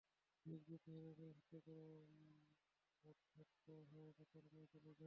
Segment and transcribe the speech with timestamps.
[0.45, 1.87] কয়েক দিন ধরে এখানে শিক্ষকেরা
[3.03, 4.99] ভাগ ভাগ হয়ে প্রচারণায় চলে যান।